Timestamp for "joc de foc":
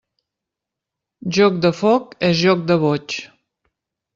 1.39-2.17